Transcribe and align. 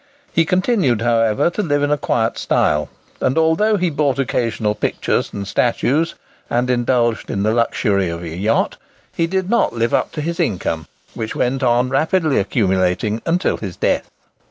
He 0.33 0.45
continued, 0.45 1.03
however, 1.03 1.51
to 1.51 1.61
live 1.61 1.83
in 1.83 1.91
a 1.91 1.95
quiet 1.99 2.39
style; 2.39 2.89
and 3.21 3.37
although 3.37 3.77
he 3.77 3.91
bought 3.91 4.17
occasional 4.17 4.73
pictures 4.73 5.31
and 5.31 5.47
statues, 5.47 6.15
and 6.49 6.71
indulged 6.71 7.29
in 7.29 7.43
the 7.43 7.53
luxury 7.53 8.09
of 8.09 8.23
a 8.23 8.29
yacht, 8.35 8.77
he 9.13 9.27
did 9.27 9.47
not 9.47 9.73
live 9.73 9.93
up 9.93 10.11
to 10.13 10.21
his 10.21 10.39
income, 10.39 10.87
which 11.13 11.35
went 11.35 11.61
on 11.61 11.89
rapidly 11.89 12.39
accumulating 12.39 13.21
until 13.27 13.57
his 13.57 13.75
death. 13.75 14.09